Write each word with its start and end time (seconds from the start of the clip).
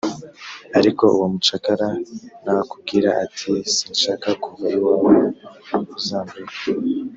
ariko 0.77 1.03
uwo 1.15 1.25
mucakara 1.33 1.87
nakubwira 2.43 3.09
ati 3.25 3.51
«sinshaka 3.73 4.27
kuva 4.43 4.65
iwawe 4.75 5.15
uzamureke» 5.97 6.65